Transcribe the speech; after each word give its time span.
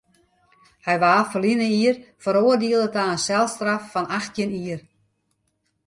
Hy 0.85 0.95
waard 1.03 1.27
ferline 1.31 1.67
jier 1.75 1.95
feroardiele 2.23 2.87
ta 2.95 3.01
in 3.13 3.21
selstraf 3.27 3.83
fan 3.93 4.11
achttjin 4.17 4.53
jier. 4.61 4.81